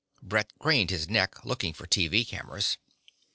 Brett 0.23 0.51
craned 0.57 0.89
his 0.89 1.07
neck, 1.07 1.45
looking 1.45 1.73
for 1.73 1.85
TV 1.85 2.27
cameras. 2.27 2.79